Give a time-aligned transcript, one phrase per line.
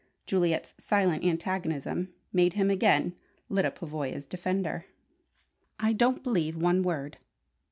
[0.25, 3.13] Juliet's silent antagonism made him again
[3.49, 4.87] Lyda Pavoya's defender.
[5.79, 7.19] "I don't believe one word!"